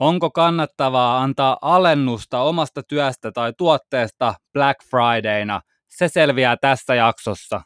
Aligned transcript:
Onko 0.00 0.30
kannattavaa 0.30 1.22
antaa 1.22 1.56
alennusta 1.62 2.40
omasta 2.40 2.82
työstä 2.82 3.32
tai 3.32 3.52
tuotteesta 3.58 4.34
Black 4.52 4.80
Fridayna? 4.90 5.60
Se 5.88 6.08
selviää 6.08 6.56
tässä 6.60 6.94
jaksossa. 6.94 7.60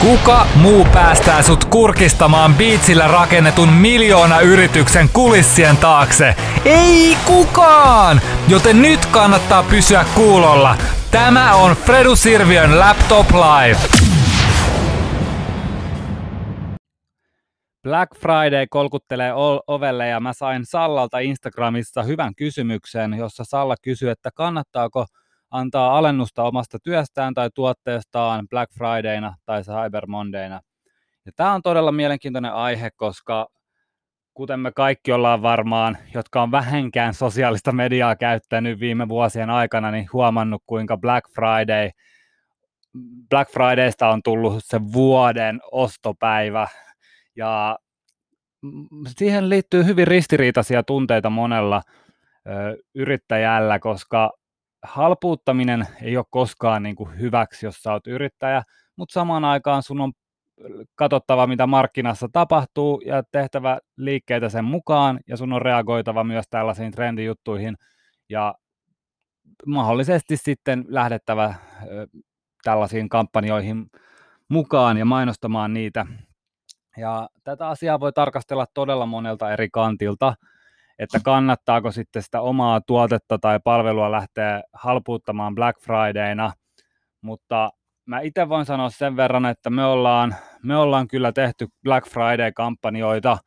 Kuka 0.00 0.46
muu 0.54 0.84
päästää 0.84 1.42
sut 1.42 1.64
kurkistamaan 1.64 2.54
biitsillä 2.54 3.08
rakennetun 3.08 3.68
miljoona 3.68 4.40
yrityksen 4.40 5.08
kulissien 5.08 5.76
taakse? 5.76 6.34
Ei 6.64 7.16
kukaan! 7.26 8.20
Joten 8.48 8.82
nyt 8.82 9.06
kannattaa 9.06 9.62
pysyä 9.62 10.04
kuulolla. 10.14 10.76
Tämä 11.10 11.54
on 11.54 11.76
Fredu 11.76 12.16
Sirviön 12.16 12.78
Laptop 12.78 13.26
Live. 13.30 14.19
Black 17.82 18.16
Friday 18.16 18.66
kolkuttelee 18.70 19.32
ovelle 19.66 20.08
ja 20.08 20.20
mä 20.20 20.32
sain 20.32 20.66
Sallalta 20.66 21.18
Instagramissa 21.18 22.02
hyvän 22.02 22.34
kysymyksen, 22.34 23.14
jossa 23.14 23.44
Salla 23.44 23.74
kysyi, 23.82 24.08
että 24.08 24.30
kannattaako 24.34 25.06
antaa 25.50 25.98
alennusta 25.98 26.42
omasta 26.42 26.78
työstään 26.82 27.34
tai 27.34 27.50
tuotteestaan 27.54 28.48
Black 28.48 28.72
Fridayna 28.72 29.34
tai 29.44 29.62
Cyber 29.62 30.06
Mondayna. 30.06 30.60
Ja 31.26 31.32
tämä 31.36 31.52
on 31.52 31.62
todella 31.62 31.92
mielenkiintoinen 31.92 32.52
aihe, 32.52 32.90
koska 32.96 33.46
kuten 34.34 34.60
me 34.60 34.72
kaikki 34.72 35.12
ollaan 35.12 35.42
varmaan, 35.42 35.98
jotka 36.14 36.42
on 36.42 36.50
vähänkään 36.50 37.14
sosiaalista 37.14 37.72
mediaa 37.72 38.16
käyttänyt 38.16 38.80
viime 38.80 39.08
vuosien 39.08 39.50
aikana, 39.50 39.90
niin 39.90 40.08
huomannut, 40.12 40.62
kuinka 40.66 40.96
Black 40.96 41.30
Friday, 41.34 41.90
Black 43.30 43.52
Fridaysta 43.52 44.08
on 44.08 44.22
tullut 44.22 44.56
se 44.58 44.80
vuoden 44.92 45.60
ostopäivä, 45.72 46.68
ja 47.40 47.78
siihen 49.06 49.48
liittyy 49.48 49.84
hyvin 49.84 50.06
ristiriitaisia 50.06 50.82
tunteita 50.82 51.30
monella 51.30 51.82
ö, 52.46 52.76
yrittäjällä, 52.94 53.78
koska 53.78 54.32
halpuuttaminen 54.82 55.86
ei 56.02 56.16
ole 56.16 56.24
koskaan 56.30 56.82
niin 56.82 56.96
kuin 56.96 57.18
hyväksi, 57.20 57.66
jos 57.66 57.82
sä 57.82 57.92
oot 57.92 58.06
yrittäjä, 58.06 58.62
mutta 58.96 59.12
samaan 59.12 59.44
aikaan 59.44 59.82
sun 59.82 60.00
on 60.00 60.12
katsottava, 60.94 61.46
mitä 61.46 61.66
markkinassa 61.66 62.28
tapahtuu 62.32 63.00
ja 63.06 63.22
tehtävä 63.32 63.78
liikkeitä 63.96 64.48
sen 64.48 64.64
mukaan 64.64 65.20
ja 65.28 65.36
sun 65.36 65.52
on 65.52 65.62
reagoitava 65.62 66.24
myös 66.24 66.44
tällaisiin 66.50 66.92
trendijuttuihin 66.92 67.76
ja 68.28 68.54
mahdollisesti 69.66 70.36
sitten 70.36 70.84
lähdettävä 70.88 71.54
tällaisiin 72.64 73.08
kampanjoihin 73.08 73.86
mukaan 74.48 74.96
ja 74.96 75.04
mainostamaan 75.04 75.74
niitä 75.74 76.06
ja 77.00 77.28
tätä 77.44 77.68
asiaa 77.68 78.00
voi 78.00 78.12
tarkastella 78.12 78.66
todella 78.74 79.06
monelta 79.06 79.52
eri 79.52 79.68
kantilta, 79.72 80.34
että 80.98 81.20
kannattaako 81.24 81.92
sitten 81.92 82.22
sitä 82.22 82.40
omaa 82.40 82.80
tuotetta 82.80 83.38
tai 83.38 83.60
palvelua 83.64 84.10
lähteä 84.10 84.62
halpuuttamaan 84.72 85.54
Black 85.54 85.80
Fridayna, 85.80 86.52
mutta 87.20 87.70
mä 88.06 88.20
itse 88.20 88.48
voin 88.48 88.66
sanoa 88.66 88.90
sen 88.90 89.16
verran, 89.16 89.46
että 89.46 89.70
me 89.70 89.84
ollaan, 89.84 90.34
me 90.62 90.76
ollaan 90.76 91.08
kyllä 91.08 91.32
tehty 91.32 91.68
Black 91.84 92.08
Friday-kampanjoita 92.08 93.38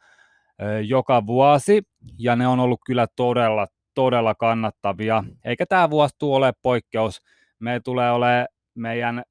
joka 0.85 1.25
vuosi, 1.25 1.81
ja 2.19 2.35
ne 2.35 2.47
on 2.47 2.59
ollut 2.59 2.81
kyllä 2.85 3.07
todella, 3.15 3.67
todella 3.93 4.35
kannattavia, 4.35 5.23
eikä 5.45 5.65
tämä 5.65 5.89
vuosi 5.89 6.15
tule 6.19 6.35
ole 6.35 6.53
poikkeus. 6.61 7.21
Me 7.59 7.79
tulee 7.83 8.11
olemaan 8.11 8.47
meidän 8.75 9.23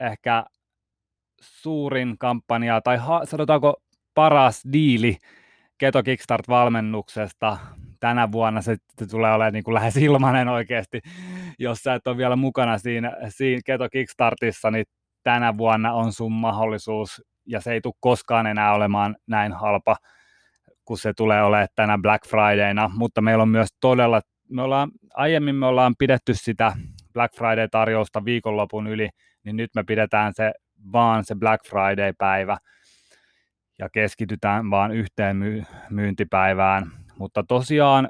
ehkä 0.00 0.44
suurin 1.40 2.18
kampanja, 2.18 2.80
tai 2.80 2.96
ha, 2.96 3.24
sanotaanko 3.24 3.82
paras 4.14 4.62
diili 4.72 5.16
Keto 5.78 6.02
Kickstart-valmennuksesta. 6.02 7.56
Tänä 8.00 8.32
vuonna 8.32 8.62
se, 8.62 8.76
tulee 9.10 9.32
olemaan 9.32 9.52
niin 9.52 9.64
kuin 9.64 9.74
lähes 9.74 9.96
ilmanen 9.96 10.48
oikeasti, 10.48 11.00
jos 11.58 11.78
sä 11.78 11.94
et 11.94 12.06
ole 12.06 12.16
vielä 12.16 12.36
mukana 12.36 12.78
siinä, 12.78 13.12
siinä 13.28 13.60
Keto 13.64 13.88
Kickstartissa, 13.88 14.70
niin 14.70 14.84
tänä 15.22 15.56
vuonna 15.58 15.92
on 15.92 16.12
sun 16.12 16.32
mahdollisuus, 16.32 17.22
ja 17.46 17.60
se 17.60 17.72
ei 17.72 17.80
tule 17.80 17.94
koskaan 18.00 18.46
enää 18.46 18.74
olemaan 18.74 19.16
näin 19.26 19.52
halpa, 19.52 19.96
kun 20.84 20.98
se 20.98 21.12
tulee 21.16 21.42
olemaan 21.42 21.68
tänä 21.74 21.98
Black 21.98 22.26
Fridayna, 22.26 22.90
mutta 22.94 23.20
meillä 23.20 23.42
on 23.42 23.48
myös 23.48 23.68
todella, 23.80 24.20
me 24.50 24.62
ollaan, 24.62 24.90
aiemmin 25.14 25.54
me 25.54 25.66
ollaan 25.66 25.94
pidetty 25.98 26.34
sitä 26.34 26.72
Black 27.12 27.34
Friday-tarjousta 27.34 28.24
viikonlopun 28.24 28.86
yli, 28.86 29.08
niin 29.44 29.56
nyt 29.56 29.70
me 29.74 29.84
pidetään 29.84 30.34
se 30.34 30.52
vaan 30.92 31.24
se 31.24 31.34
Black 31.34 31.66
Friday-päivä 31.66 32.56
ja 33.78 33.88
keskitytään 33.88 34.70
vaan 34.70 34.92
yhteen 34.92 35.36
my- 35.36 35.64
myyntipäivään. 35.90 36.90
Mutta 37.18 37.42
tosiaan 37.42 38.08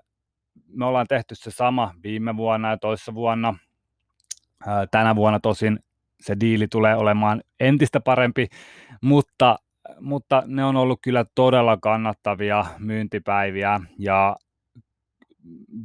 me 0.68 0.84
ollaan 0.84 1.06
tehty 1.08 1.34
se 1.34 1.50
sama 1.50 1.94
viime 2.02 2.36
vuonna 2.36 2.70
ja 2.70 2.78
toissa 2.78 3.14
vuonna. 3.14 3.54
Tänä 4.90 5.16
vuonna 5.16 5.40
tosin 5.40 5.78
se 6.20 6.36
diili 6.40 6.68
tulee 6.68 6.96
olemaan 6.96 7.42
entistä 7.60 8.00
parempi, 8.00 8.46
mutta, 9.02 9.58
mutta 10.00 10.42
ne 10.46 10.64
on 10.64 10.76
ollut 10.76 10.98
kyllä 11.02 11.24
todella 11.34 11.76
kannattavia 11.76 12.64
myyntipäiviä 12.78 13.80
ja 13.98 14.36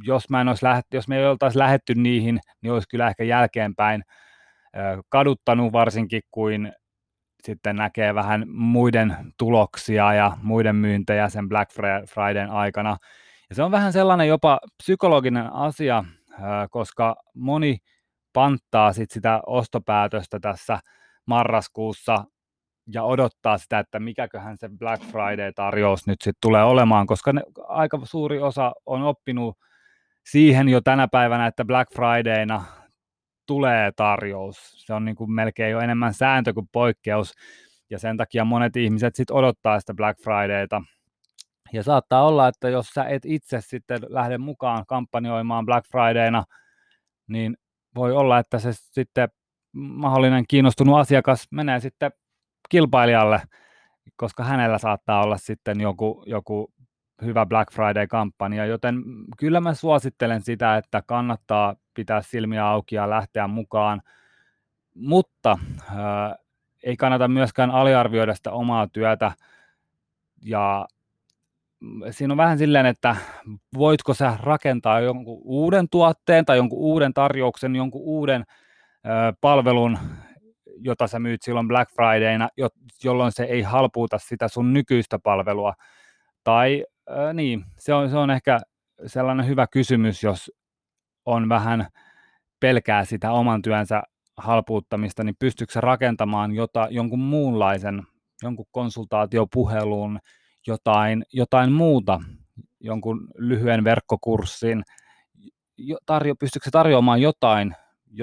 jos, 0.02 0.30
mä 0.30 0.40
en 0.40 0.48
olisi 0.48 0.64
lähet, 0.64 0.86
jos 0.94 1.08
me 1.08 1.18
ei 1.18 1.26
oltaisi 1.26 1.58
lähetty 1.58 1.94
niihin, 1.94 2.40
niin 2.62 2.72
olisi 2.72 2.88
kyllä 2.88 3.08
ehkä 3.08 3.24
jälkeenpäin 3.24 4.02
kaduttanut 5.08 5.72
varsinkin, 5.72 6.22
kuin 6.30 6.72
sitten 7.42 7.76
näkee 7.76 8.14
vähän 8.14 8.44
muiden 8.48 9.16
tuloksia 9.38 10.14
ja 10.14 10.36
muiden 10.42 10.76
myyntejä 10.76 11.28
sen 11.28 11.48
Black 11.48 11.72
Fridayn 12.14 12.50
aikana. 12.50 12.96
Ja 13.50 13.54
se 13.54 13.62
on 13.62 13.70
vähän 13.70 13.92
sellainen 13.92 14.28
jopa 14.28 14.60
psykologinen 14.82 15.52
asia, 15.52 16.04
koska 16.70 17.16
moni 17.34 17.78
panttaa 18.32 18.92
sit 18.92 19.10
sitä 19.10 19.40
ostopäätöstä 19.46 20.40
tässä 20.40 20.78
marraskuussa 21.26 22.24
ja 22.92 23.02
odottaa 23.02 23.58
sitä, 23.58 23.78
että 23.78 24.00
mikäköhän 24.00 24.56
se 24.56 24.68
Black 24.78 25.02
Friday-tarjous 25.02 26.06
nyt 26.06 26.20
sitten 26.20 26.38
tulee 26.42 26.64
olemaan, 26.64 27.06
koska 27.06 27.32
ne, 27.32 27.42
aika 27.68 28.00
suuri 28.04 28.40
osa 28.40 28.72
on 28.86 29.02
oppinut 29.02 29.58
siihen 30.26 30.68
jo 30.68 30.80
tänä 30.80 31.08
päivänä, 31.08 31.46
että 31.46 31.64
Black 31.64 31.92
Fridayna 31.94 32.64
tulee 33.52 33.92
tarjous. 33.96 34.72
Se 34.86 34.94
on 34.94 35.04
niin 35.04 35.16
kuin 35.16 35.32
melkein 35.32 35.72
jo 35.72 35.80
enemmän 35.80 36.14
sääntö 36.14 36.54
kuin 36.54 36.68
poikkeus, 36.72 37.32
ja 37.90 37.98
sen 37.98 38.16
takia 38.16 38.44
monet 38.44 38.76
ihmiset 38.76 39.14
sitten 39.14 39.36
odottaa 39.36 39.80
sitä 39.80 39.94
Black 39.94 40.20
Fridayta. 40.20 40.82
Ja 41.72 41.82
saattaa 41.82 42.26
olla, 42.26 42.48
että 42.48 42.68
jos 42.68 42.86
sä 42.86 43.04
et 43.04 43.22
itse 43.24 43.60
sitten 43.60 44.00
lähde 44.08 44.38
mukaan 44.38 44.84
kampanjoimaan 44.86 45.66
Black 45.66 45.86
Fridayna, 45.90 46.44
niin 47.26 47.56
voi 47.94 48.12
olla, 48.12 48.38
että 48.38 48.58
se 48.58 48.70
sitten 48.72 49.28
mahdollinen 49.72 50.44
kiinnostunut 50.48 50.98
asiakas 50.98 51.48
menee 51.50 51.80
sitten 51.80 52.12
kilpailijalle, 52.68 53.42
koska 54.16 54.44
hänellä 54.44 54.78
saattaa 54.78 55.22
olla 55.22 55.36
sitten 55.36 55.80
joku, 55.80 56.24
joku 56.26 56.72
hyvä 57.24 57.46
Black 57.46 57.72
Friday-kampanja, 57.72 58.66
joten 58.66 59.02
kyllä 59.38 59.60
mä 59.60 59.74
suosittelen 59.74 60.42
sitä, 60.42 60.76
että 60.76 61.02
kannattaa 61.06 61.76
pitää 61.94 62.22
silmiä 62.22 62.66
auki 62.66 62.94
ja 62.94 63.10
lähteä 63.10 63.46
mukaan, 63.46 64.02
mutta 64.94 65.58
äh, 65.90 65.96
ei 66.82 66.96
kannata 66.96 67.28
myöskään 67.28 67.70
aliarvioida 67.70 68.34
sitä 68.34 68.52
omaa 68.52 68.88
työtä 68.92 69.32
ja 70.44 70.86
siinä 72.10 72.34
on 72.34 72.38
vähän 72.38 72.58
silleen, 72.58 72.86
että 72.86 73.16
voitko 73.74 74.14
sä 74.14 74.38
rakentaa 74.42 75.00
jonkun 75.00 75.40
uuden 75.44 75.88
tuotteen 75.90 76.44
tai 76.44 76.56
jonkun 76.56 76.78
uuden 76.78 77.14
tarjouksen, 77.14 77.76
jonkun 77.76 78.02
uuden 78.04 78.44
ö, 79.06 79.08
palvelun, 79.40 79.98
jota 80.76 81.06
sä 81.06 81.18
myyt 81.18 81.42
silloin 81.42 81.68
Black 81.68 81.92
Fridayna, 81.94 82.48
jolloin 83.04 83.32
se 83.32 83.44
ei 83.44 83.62
halpuuta 83.62 84.18
sitä 84.18 84.48
sun 84.48 84.72
nykyistä 84.72 85.18
palvelua. 85.18 85.74
Tai 86.44 86.84
Äh, 87.10 87.34
niin, 87.34 87.64
se 87.78 87.94
on, 87.94 88.10
se 88.10 88.16
on 88.16 88.30
ehkä 88.30 88.60
sellainen 89.06 89.46
hyvä 89.46 89.66
kysymys, 89.66 90.22
jos 90.22 90.52
on 91.26 91.48
vähän 91.48 91.86
pelkää 92.60 93.04
sitä 93.04 93.32
oman 93.32 93.62
työnsä 93.62 94.02
halpuuttamista, 94.36 95.24
niin 95.24 95.36
pystyykö 95.38 95.80
rakentamaan 95.80 96.52
jota, 96.52 96.88
jonkun 96.90 97.18
muunlaisen, 97.18 98.02
jonkun 98.42 98.66
konsultaatiopuhelun, 98.70 100.18
jotain, 100.66 101.24
jotain 101.32 101.72
muuta, 101.72 102.20
jonkun 102.80 103.28
lyhyen 103.38 103.84
verkkokurssin, 103.84 104.82
tarjo, 106.06 106.34
pystyykö 106.34 106.70
tarjoamaan 106.70 107.22
jotain, 107.22 107.76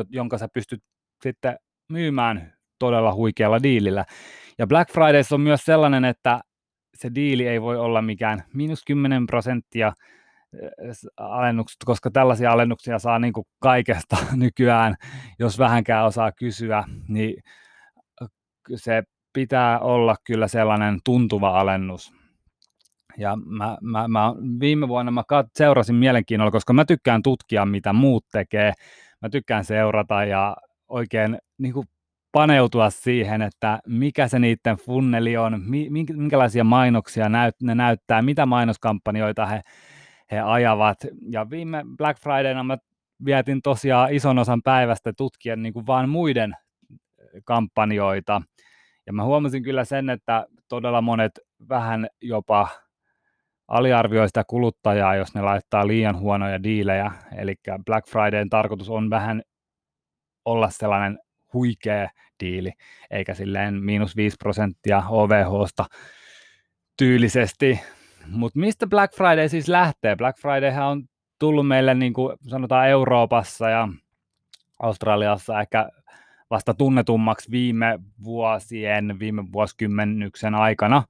jonka 0.09 0.37
sä 0.37 0.47
pystyt 0.53 0.83
sitten 1.23 1.57
myymään 1.89 2.53
todella 2.79 3.13
huikealla 3.13 3.63
diilillä. 3.63 4.05
Ja 4.57 4.67
Black 4.67 4.91
Fridays 4.91 5.33
on 5.33 5.41
myös 5.41 5.61
sellainen, 5.65 6.05
että 6.05 6.41
se 6.95 7.11
diili 7.15 7.47
ei 7.47 7.61
voi 7.61 7.77
olla 7.77 8.01
mikään 8.01 8.43
miinus 8.53 8.85
10 8.85 9.27
prosenttia 9.27 9.93
alennukset, 11.17 11.77
koska 11.85 12.11
tällaisia 12.11 12.51
alennuksia 12.51 12.99
saa 12.99 13.19
niin 13.19 13.33
kuin 13.33 13.45
kaikesta 13.59 14.17
nykyään, 14.35 14.95
jos 15.39 15.59
vähänkään 15.59 16.05
osaa 16.05 16.31
kysyä, 16.31 16.83
niin 17.07 17.43
se 18.75 19.03
pitää 19.33 19.79
olla 19.79 20.15
kyllä 20.23 20.47
sellainen 20.47 20.99
tuntuva 21.05 21.59
alennus. 21.59 22.13
Ja 23.17 23.35
mä, 23.45 23.77
mä, 23.81 24.07
mä, 24.07 24.33
viime 24.59 24.87
vuonna 24.87 25.11
mä 25.11 25.23
kat, 25.27 25.47
seurasin 25.55 25.95
mielenkiinnolla, 25.95 26.51
koska 26.51 26.73
mä 26.73 26.85
tykkään 26.85 27.23
tutkia, 27.23 27.65
mitä 27.65 27.93
muut 27.93 28.25
tekee. 28.31 28.73
Mä 29.21 29.29
tykkään 29.29 29.65
seurata 29.65 30.23
ja 30.25 30.57
oikein 30.87 31.37
niin 31.57 31.73
kuin 31.73 31.87
paneutua 32.31 32.89
siihen, 32.89 33.41
että 33.41 33.79
mikä 33.87 34.27
se 34.27 34.39
niiden 34.39 34.75
funneli 34.77 35.37
on, 35.37 35.61
minkälaisia 36.15 36.63
mainoksia 36.63 37.29
näyt, 37.29 37.55
ne 37.61 37.75
näyttää, 37.75 38.21
mitä 38.21 38.45
mainoskampanjoita 38.45 39.45
he, 39.45 39.61
he 40.31 40.39
ajavat. 40.39 40.97
Ja 41.29 41.49
viime 41.49 41.85
Black 41.97 42.19
Fridayna 42.19 42.63
mä 42.63 42.77
vietin 43.25 43.61
tosiaan 43.61 44.13
ison 44.13 44.39
osan 44.39 44.61
päivästä 44.63 45.13
tutkien 45.13 45.63
niin 45.63 45.73
kuin 45.73 45.87
vaan 45.87 46.09
muiden 46.09 46.55
kampanjoita. 47.43 48.41
Ja 49.05 49.13
mä 49.13 49.23
huomasin 49.23 49.63
kyllä 49.63 49.85
sen, 49.85 50.09
että 50.09 50.45
todella 50.67 51.01
monet 51.01 51.39
vähän 51.69 52.07
jopa 52.21 52.67
aliarvioi 53.67 54.27
sitä 54.27 54.43
kuluttajaa, 54.47 55.15
jos 55.15 55.35
ne 55.35 55.41
laittaa 55.41 55.87
liian 55.87 56.19
huonoja 56.19 56.63
diilejä. 56.63 57.11
Eli 57.37 57.55
Black 57.85 58.07
Fridayn 58.07 58.49
tarkoitus 58.49 58.89
on 58.89 59.09
vähän 59.09 59.41
olla 60.45 60.69
sellainen 60.69 61.19
huikea 61.53 62.09
diili, 62.39 62.71
eikä 63.11 63.33
silleen 63.33 63.83
miinus 63.83 64.15
5 64.15 64.37
prosenttia 64.39 65.03
OVHsta 65.09 65.85
tyylisesti. 66.97 67.79
Mutta 68.31 68.59
mistä 68.59 68.87
Black 68.87 69.15
Friday 69.15 69.49
siis 69.49 69.67
lähtee? 69.67 70.15
Black 70.15 70.39
Fridayhan 70.39 70.87
on 70.87 71.03
tullut 71.39 71.67
meille 71.67 71.95
niin 71.95 72.13
kuin 72.13 72.37
sanotaan 72.47 72.89
Euroopassa 72.89 73.69
ja 73.69 73.87
Australiassa 74.79 75.61
ehkä 75.61 75.89
vasta 76.49 76.73
tunnetummaksi 76.73 77.51
viime 77.51 77.99
vuosien, 78.23 79.19
viime 79.19 79.43
vuosikymmennyksen 79.51 80.55
aikana. 80.55 81.03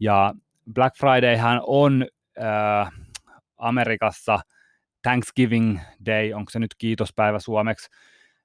Ja 0.00 0.34
Black 0.74 0.96
Fridayhan 0.96 1.60
on 1.66 2.06
äh, 2.42 2.92
Amerikassa 3.58 4.38
Thanksgiving 5.02 5.78
Day, 6.06 6.32
onko 6.32 6.50
se 6.50 6.58
nyt 6.58 6.74
kiitospäivä 6.78 7.38
suomeksi, 7.38 7.90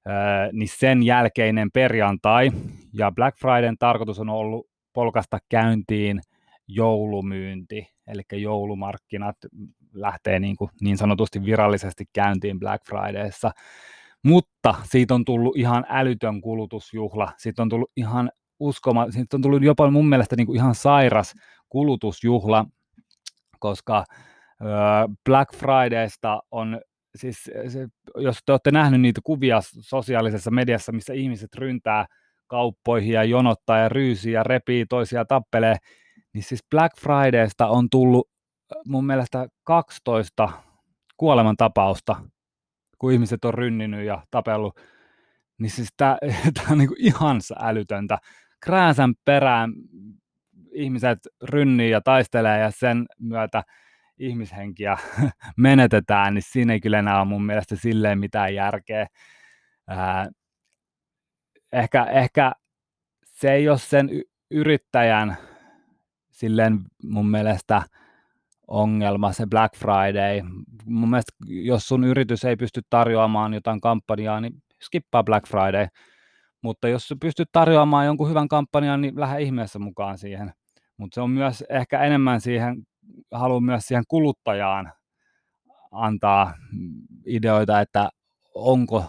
äh, 0.07 0.49
niin 0.51 0.69
sen 0.69 1.03
jälkeinen 1.03 1.71
perjantai. 1.71 2.51
Ja 2.93 3.11
Black 3.11 3.37
Fridayn 3.37 3.77
tarkoitus 3.79 4.19
on 4.19 4.29
ollut 4.29 4.67
polkasta 4.93 5.37
käyntiin 5.49 6.21
joulumyynti, 6.67 7.87
eli 8.07 8.21
joulumarkkinat 8.31 9.35
lähtee 9.93 10.39
niin, 10.39 10.55
kuin 10.55 10.71
niin 10.81 10.97
sanotusti 10.97 11.45
virallisesti 11.45 12.05
käyntiin 12.13 12.59
Black 12.59 12.85
Fridayssa. 12.89 13.51
Mutta 14.23 14.75
siitä 14.83 15.15
on 15.15 15.25
tullut 15.25 15.57
ihan 15.57 15.85
älytön 15.89 16.41
kulutusjuhla, 16.41 17.31
siitä 17.37 17.61
on 17.61 17.69
tullut 17.69 17.91
ihan 17.97 18.31
uskoma, 18.59 19.11
siitä 19.11 19.37
on 19.37 19.41
tullut 19.41 19.63
jopa 19.63 19.91
mun 19.91 20.09
mielestä 20.09 20.35
niin 20.35 20.47
kuin 20.47 20.55
ihan 20.55 20.75
sairas 20.75 21.33
kulutusjuhla, 21.69 22.65
koska 23.59 24.05
Black 25.25 25.55
Fridaysta 25.55 26.41
on 26.51 26.81
siis 27.15 27.43
se, 27.67 27.87
jos 28.15 28.37
te 28.45 28.51
olette 28.51 28.71
nähneet 28.71 29.01
niitä 29.01 29.21
kuvia 29.23 29.59
sosiaalisessa 29.61 30.51
mediassa, 30.51 30.91
missä 30.91 31.13
ihmiset 31.13 31.55
ryntää 31.55 32.05
kauppoihin 32.47 33.13
ja 33.13 33.23
jonottaa 33.23 33.77
ja 33.77 33.89
ryysiä 33.89 34.39
ja 34.39 34.43
repii 34.43 34.85
toisia 34.85 35.25
tappelee, 35.25 35.75
niin 36.33 36.43
siis 36.43 36.63
Black 36.69 36.99
Fridaysta 36.99 37.67
on 37.67 37.89
tullut 37.89 38.29
mun 38.85 39.05
mielestä 39.05 39.47
12 39.63 40.49
kuolemantapausta, 41.17 42.15
kun 42.97 43.11
ihmiset 43.11 43.45
on 43.45 43.53
rynninyt 43.53 44.05
ja 44.05 44.23
tapellut. 44.31 44.79
Niin 45.57 45.69
siis 45.69 45.89
tämä 45.97 46.17
on 46.71 46.77
niinku 46.77 46.95
ihan 46.97 47.41
älytöntä. 47.59 48.17
Krääsän 48.59 49.13
perään 49.25 49.73
ihmiset 50.71 51.19
rynnii 51.43 51.89
ja 51.89 52.01
taistelee 52.01 52.59
ja 52.59 52.71
sen 52.71 53.05
myötä 53.19 53.63
ihmishenkiä 54.19 54.97
menetetään, 55.57 56.33
niin 56.33 56.43
siinä 56.47 56.73
ei 56.73 56.79
kyllä 56.79 56.99
enää 56.99 57.19
ole 57.19 57.27
mun 57.27 57.45
mielestä 57.45 57.75
silleen 57.75 58.19
mitään 58.19 58.55
järkeä. 58.55 59.07
Ää, 59.87 60.29
ehkä, 61.71 62.03
ehkä 62.03 62.51
se 63.25 63.53
ei 63.53 63.69
ole 63.69 63.77
sen 63.77 64.09
yrittäjän 64.51 65.37
silleen 66.33 66.79
mun 67.03 67.29
mielestä 67.29 67.81
ongelma, 68.67 69.33
se 69.33 69.45
Black 69.45 69.75
Friday. 69.77 70.41
Mun 70.85 71.09
mielestä 71.09 71.31
jos 71.47 71.87
sun 71.87 72.03
yritys 72.03 72.45
ei 72.45 72.55
pysty 72.55 72.81
tarjoamaan 72.89 73.53
jotain 73.53 73.81
kampanjaa, 73.81 74.41
niin 74.41 74.63
skippaa 74.81 75.23
Black 75.23 75.47
Friday. 75.47 75.87
Mutta 76.61 76.87
jos 76.87 77.13
pystyt 77.19 77.49
tarjoamaan 77.51 78.05
jonkun 78.05 78.29
hyvän 78.29 78.47
kampanjan, 78.47 79.01
niin 79.01 79.19
lähde 79.19 79.41
ihmeessä 79.41 79.79
mukaan 79.79 80.17
siihen 80.17 80.53
mutta 80.97 81.15
se 81.15 81.21
on 81.21 81.29
myös 81.29 81.63
ehkä 81.69 82.03
enemmän 82.03 82.41
siihen, 82.41 82.87
haluan 83.31 83.63
myös 83.63 83.87
siihen 83.87 84.03
kuluttajaan 84.07 84.91
antaa 85.91 86.53
ideoita, 87.25 87.81
että 87.81 88.09
onko 88.53 89.05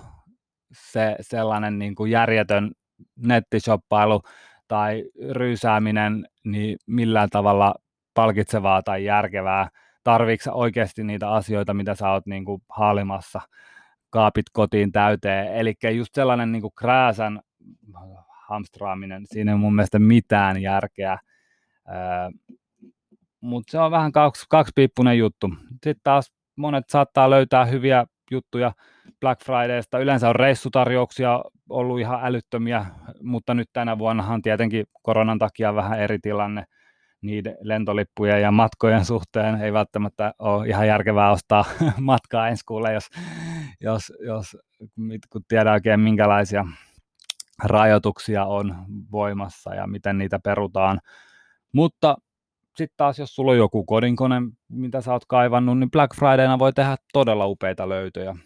se 0.72 1.16
sellainen 1.20 1.78
niin 1.78 1.94
kuin 1.94 2.10
järjetön 2.10 2.72
nettishoppailu 3.16 4.22
tai 4.68 5.04
ryysääminen 5.30 6.26
niin 6.44 6.76
millään 6.86 7.30
tavalla 7.30 7.74
palkitsevaa 8.14 8.82
tai 8.82 9.04
järkevää. 9.04 9.68
Tarvitsetko 10.04 10.58
oikeasti 10.58 11.04
niitä 11.04 11.30
asioita, 11.30 11.74
mitä 11.74 11.94
sä 11.94 12.10
oot 12.10 12.26
niin 12.26 12.44
kuin 12.44 12.62
haalimassa, 12.68 13.40
kaapit 14.10 14.46
kotiin 14.52 14.92
täyteen. 14.92 15.54
Eli 15.54 15.74
just 15.94 16.14
sellainen 16.14 16.52
niin 16.52 16.62
kuin 16.62 16.74
krääsän 16.74 17.40
hamstraaminen, 18.48 19.22
siinä 19.26 19.52
ei 19.52 19.58
mun 19.58 19.74
mielestä 19.74 19.98
mitään 19.98 20.62
järkeä 20.62 21.18
mutta 23.44 23.70
se 23.70 23.78
on 23.78 23.90
vähän 23.90 24.12
kaksi, 24.12 24.46
kaksipiippunen 24.48 25.18
juttu. 25.18 25.50
Sitten 25.70 26.00
taas 26.02 26.32
monet 26.56 26.84
saattaa 26.88 27.30
löytää 27.30 27.64
hyviä 27.64 28.06
juttuja 28.30 28.72
Black 29.20 29.44
Fridaysta. 29.44 29.98
Yleensä 29.98 30.28
on 30.28 30.36
reissutarjouksia 30.36 31.40
ollut 31.68 32.00
ihan 32.00 32.20
älyttömiä, 32.22 32.86
mutta 33.22 33.54
nyt 33.54 33.68
tänä 33.72 33.98
vuonnahan 33.98 34.42
tietenkin 34.42 34.86
koronan 35.02 35.38
takia 35.38 35.74
vähän 35.74 36.00
eri 36.00 36.18
tilanne 36.18 36.64
niiden 37.22 37.56
lentolippujen 37.60 38.42
ja 38.42 38.50
matkojen 38.50 39.04
suhteen. 39.04 39.60
Ei 39.60 39.72
välttämättä 39.72 40.34
ole 40.38 40.68
ihan 40.68 40.86
järkevää 40.86 41.30
ostaa 41.30 41.64
matkaa 42.00 42.48
ensi 42.48 42.64
kuulle, 42.66 42.92
jos, 42.92 43.08
jos, 43.80 44.12
jos 44.20 44.56
kun 45.30 45.42
tiedään 45.48 45.74
oikein 45.74 46.00
minkälaisia 46.00 46.64
rajoituksia 47.64 48.44
on 48.44 48.74
voimassa 49.12 49.74
ja 49.74 49.86
miten 49.86 50.18
niitä 50.18 50.38
perutaan. 50.38 51.00
Mutta 51.72 52.16
sitten 52.76 52.96
taas, 52.96 53.18
jos 53.18 53.34
sulla 53.34 53.52
on 53.52 53.58
joku 53.58 53.84
kodinkone, 53.84 54.42
mitä 54.68 55.00
sä 55.00 55.12
oot 55.12 55.24
kaivannut, 55.28 55.78
niin 55.78 55.90
Black 55.90 56.14
Fridayna 56.16 56.58
voi 56.58 56.72
tehdä 56.72 56.96
todella 57.12 57.46
upeita 57.46 57.88
löytöjä. 57.88 58.36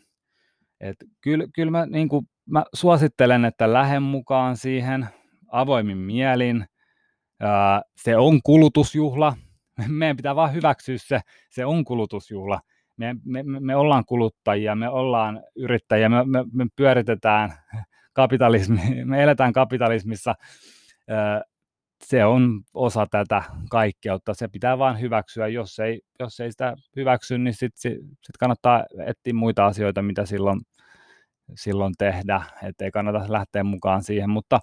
Et 0.81 0.97
kyllä, 1.21 1.45
kyllä 1.55 1.71
mä, 1.71 1.87
niin 1.87 2.09
kuin, 2.09 2.27
mä 2.47 2.65
suosittelen, 2.75 3.45
että 3.45 3.73
lähden 3.73 4.03
mukaan 4.03 4.57
siihen 4.57 5.09
avoimin 5.49 5.99
mielin. 5.99 6.67
Ää, 7.41 7.83
se 7.97 8.17
on 8.17 8.41
kulutusjuhla. 8.45 9.37
Meidän 9.89 10.17
pitää 10.17 10.37
vaan 10.37 10.55
hyväksyä 10.55 10.97
se, 10.99 11.21
se 11.51 11.65
on 11.65 11.85
kulutusjuhla. 11.85 12.61
Me, 12.97 13.17
me, 13.25 13.43
me, 13.43 13.77
ollaan 13.77 14.05
kuluttajia, 14.05 14.75
me 14.75 14.89
ollaan 14.89 15.43
yrittäjiä, 15.57 16.09
me, 16.09 16.25
me, 16.25 16.45
me 16.53 16.67
pyöritetään 16.77 17.53
kapitalismi, 18.13 19.05
me 19.05 19.23
eletään 19.23 19.53
kapitalismissa 19.53 20.35
se 22.05 22.25
on 22.25 22.61
osa 22.75 23.07
tätä 23.11 23.43
kaikkeutta. 23.71 24.35
Se 24.35 24.49
pitää 24.49 24.79
vain 24.79 25.01
hyväksyä. 25.01 25.49
Jos 25.49 25.79
ei, 25.79 26.01
jos 26.21 26.41
ei 26.41 26.51
sitä 26.51 26.75
hyväksy, 26.97 27.39
niin 27.39 27.55
sitten 27.55 27.93
sit 28.23 28.37
kannattaa 28.39 28.85
etsiä 29.07 29.35
muita 29.35 29.67
asioita, 29.67 30.03
mitä 30.03 30.27
silloin, 30.27 30.61
silloin 31.57 31.95
tehdä. 31.99 32.43
Että 32.63 32.85
ei 32.85 32.91
kannata 32.91 33.25
lähteä 33.29 33.65
mukaan 33.65 34.03
siihen. 34.03 34.31
Mutta, 34.31 34.61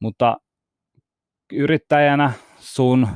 mutta 0.00 0.36
yrittäjänä 1.52 2.32
sun 2.58 3.08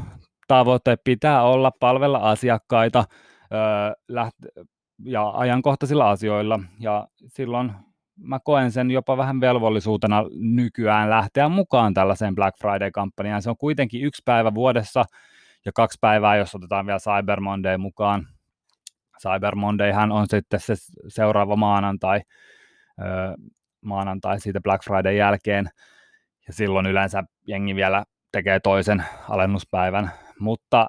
tavoite 0.49 0.97
pitää 1.05 1.43
olla 1.43 1.71
palvella 1.81 2.19
asiakkaita 2.19 3.05
öö, 3.53 4.29
ja 5.05 5.31
ajankohtaisilla 5.31 6.11
asioilla. 6.11 6.61
Ja 6.81 7.09
silloin 7.27 7.73
mä 8.23 8.39
koen 8.45 8.73
sen 8.73 8.91
jopa 8.91 9.17
vähän 9.17 9.41
velvollisuutena 9.41 10.25
nykyään 10.35 11.11
lähteä 11.11 11.49
mukaan 11.49 11.95
tällaiseen 11.95 12.35
Black 12.35 12.59
Friday-kampanjaan. 12.59 13.43
Se 13.43 13.51
on 13.51 13.57
kuitenkin 13.57 14.03
yksi 14.03 14.23
päivä 14.25 14.55
vuodessa 14.55 15.05
ja 15.65 15.73
kaksi 15.75 15.99
päivää, 16.01 16.37
jos 16.37 16.55
otetaan 16.55 16.87
vielä 16.87 16.99
Cyber 16.99 17.41
Monday 17.41 17.79
mukaan. 17.79 18.27
Cyber 19.23 19.55
Mondayhan 19.55 20.13
on 20.13 20.27
sitten 20.29 20.61
se 20.61 20.75
seuraava 21.09 21.57
maanantai, 21.57 22.21
maanantai 23.81 24.41
siitä 24.41 24.61
Black 24.61 24.85
Friday 24.85 25.15
jälkeen, 25.15 25.71
ja 26.47 26.53
silloin 26.53 26.87
yleensä 26.87 27.25
jengi 27.47 27.75
vielä 27.75 28.05
tekee 28.33 28.61
toisen 28.61 29.05
alennuspäivän, 29.29 30.11
mutta 30.39 30.87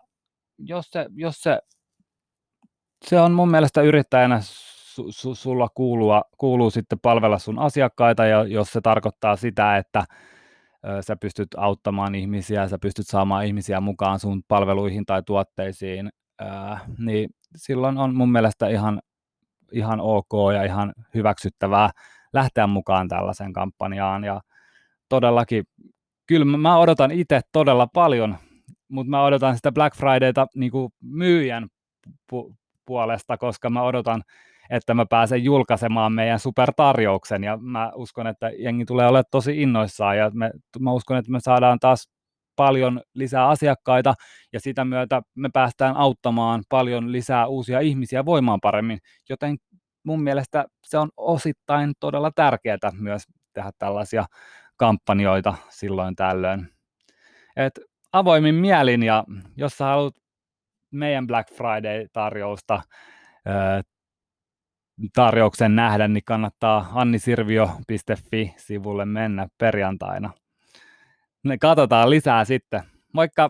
jos 0.57 0.89
se, 0.89 1.05
jos 1.15 1.41
se, 1.41 1.59
se 3.05 3.19
on 3.19 3.31
mun 3.31 3.51
mielestä 3.51 3.81
yrittäjänä 3.81 4.39
su, 4.93 5.12
su, 5.12 5.35
sulla 5.35 5.67
kuuluu, 5.75 6.12
kuuluu 6.38 6.69
sitten 6.69 7.00
palvella 7.00 7.39
sun 7.39 7.59
asiakkaita, 7.59 8.25
ja 8.25 8.43
jos 8.43 8.71
se 8.71 8.81
tarkoittaa 8.81 9.35
sitä, 9.35 9.77
että 9.77 10.05
sä 11.01 11.15
pystyt 11.15 11.47
auttamaan 11.57 12.15
ihmisiä, 12.15 12.67
sä 12.67 12.77
pystyt 12.81 13.07
saamaan 13.07 13.45
ihmisiä 13.45 13.81
mukaan 13.81 14.19
sun 14.19 14.43
palveluihin 14.47 15.05
tai 15.05 15.23
tuotteisiin, 15.23 16.09
niin 16.97 17.29
silloin 17.55 17.97
on 17.97 18.15
mun 18.15 18.31
mielestä 18.31 18.67
ihan, 18.67 19.01
ihan 19.71 20.00
ok 20.01 20.31
ja 20.53 20.63
ihan 20.63 20.93
hyväksyttävää 21.13 21.89
lähteä 22.33 22.67
mukaan 22.67 23.07
tällaiseen 23.07 23.53
kampanjaan. 23.53 24.23
Ja 24.23 24.41
todellakin, 25.09 25.63
kyllä 26.27 26.45
mä 26.57 26.77
odotan 26.77 27.12
itse 27.12 27.41
todella 27.51 27.88
paljon, 27.88 28.38
mutta 28.88 29.09
mä 29.09 29.23
odotan 29.23 29.55
sitä 29.55 29.71
Black 29.71 29.97
Fridayta 29.97 30.47
niin 30.55 30.71
kuin 30.71 30.89
myyjän 31.01 31.67
pu- 32.33 32.55
puolesta, 32.85 33.38
koska 33.38 33.69
mä 33.69 33.81
odotan, 33.81 34.23
että 34.70 34.93
mä 34.93 35.05
pääsen 35.05 35.43
julkaisemaan 35.43 36.13
meidän 36.13 36.39
supertarjouksen 36.39 37.43
ja 37.43 37.58
mä 37.58 37.91
uskon, 37.96 38.27
että 38.27 38.50
jengi 38.50 38.86
tulee 38.86 39.08
olemaan 39.08 39.24
tosi 39.32 39.62
innoissaan 39.62 40.17
ja 40.17 40.32
me, 40.34 40.51
mä 40.79 40.91
uskon, 40.91 41.17
että 41.17 41.32
me 41.32 41.39
saadaan 41.39 41.79
taas 41.79 42.10
paljon 42.55 43.01
lisää 43.13 43.48
asiakkaita 43.48 44.13
ja 44.53 44.60
sitä 44.60 44.86
myötä 44.86 45.22
me 45.36 45.50
päästään 45.53 45.96
auttamaan 45.96 46.63
paljon 46.70 47.12
lisää 47.12 47.48
uusia 47.48 47.79
ihmisiä 47.79 48.25
voimaan 48.25 48.62
paremmin, 48.62 49.00
joten 49.29 49.58
mun 50.03 50.24
mielestä 50.24 50.65
se 50.86 50.98
on 50.98 51.10
osittain 51.17 51.93
todella 52.00 52.32
tärkeää 52.36 52.91
myös 53.00 53.24
tehdä 53.53 53.72
tällaisia 53.77 54.25
kampanjoita 54.77 55.53
silloin 55.70 56.15
tällöin. 56.15 56.67
Et 57.55 57.79
avoimin 58.13 58.55
mielin 58.55 59.03
ja 59.03 59.24
jos 59.58 59.77
sä 59.77 59.86
haluat 59.86 60.15
meidän 60.91 61.27
Black 61.27 61.50
Friday-tarjousta 61.53 62.82
tarjouksen 65.13 65.75
nähdä, 65.75 66.07
niin 66.07 66.23
kannattaa 66.25 66.89
annisirvio.fi-sivulle 66.93 69.05
mennä 69.05 69.47
perjantaina. 69.57 70.31
Ne 71.43 71.57
katsotaan 71.57 72.09
lisää 72.09 72.45
sitten. 72.45 72.83
Moikka! 73.13 73.50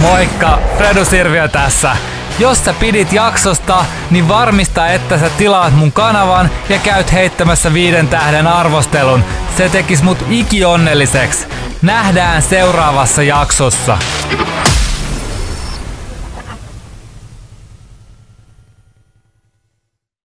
Moikka, 0.00 0.58
Fredo 0.76 1.04
Sirviö 1.04 1.48
tässä. 1.48 1.96
Jos 2.38 2.64
sä 2.64 2.74
pidit 2.80 3.12
jaksosta, 3.12 3.84
niin 4.10 4.28
varmista, 4.28 4.88
että 4.88 5.18
sä 5.18 5.30
tilaat 5.38 5.76
mun 5.76 5.92
kanavan 5.92 6.50
ja 6.68 6.78
käyt 6.78 7.12
heittämässä 7.12 7.74
viiden 7.74 8.08
tähden 8.08 8.46
arvostelun. 8.46 9.24
Se 9.56 9.68
tekis 9.68 10.02
mut 10.02 10.18
ikionnelliseksi. 10.30 11.46
Nähdään 11.82 12.42
seuraavassa 12.42 13.22
jaksossa. 13.22 13.98